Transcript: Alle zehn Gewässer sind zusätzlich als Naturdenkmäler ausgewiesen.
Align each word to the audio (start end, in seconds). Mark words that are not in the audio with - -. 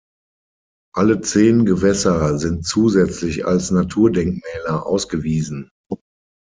Alle 0.95 1.21
zehn 1.21 1.63
Gewässer 1.63 2.39
sind 2.39 2.65
zusätzlich 2.65 3.45
als 3.45 3.69
Naturdenkmäler 3.69 4.83
ausgewiesen. 4.87 5.69